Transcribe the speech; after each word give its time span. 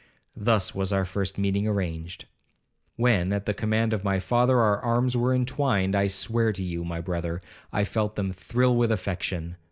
Thus 0.35 0.73
was 0.73 0.91
our 0.91 1.05
first 1.05 1.37
meeting 1.37 1.67
arranged. 1.67 2.25
When, 2.95 3.31
at 3.31 3.45
the 3.45 3.53
command 3.53 3.93
of 3.93 4.03
my 4.03 4.19
father, 4.19 4.59
our 4.59 4.79
arms 4.79 5.15
were 5.15 5.31
entwined, 5.31 5.95
I 5.95 6.07
swear 6.07 6.51
to 6.53 6.63
you, 6.63 6.83
my 6.83 6.99
brother, 7.01 7.39
I 7.71 7.83
felt 7.83 8.15
them 8.15 8.33
thrill 8.33 8.75
with 8.75 8.91
affection. 8.91 9.57